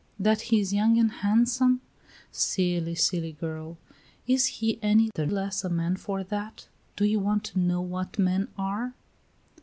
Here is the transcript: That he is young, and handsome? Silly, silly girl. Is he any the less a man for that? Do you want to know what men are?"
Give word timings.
That 0.19 0.41
he 0.41 0.59
is 0.59 0.73
young, 0.73 0.97
and 0.97 1.11
handsome? 1.11 1.79
Silly, 2.31 2.95
silly 2.95 3.33
girl. 3.33 3.77
Is 4.25 4.47
he 4.47 4.79
any 4.81 5.11
the 5.13 5.27
less 5.27 5.63
a 5.63 5.69
man 5.69 5.95
for 5.95 6.23
that? 6.23 6.67
Do 6.95 7.05
you 7.05 7.19
want 7.19 7.43
to 7.53 7.59
know 7.59 7.81
what 7.81 8.17
men 8.17 8.47
are?" 8.57 8.95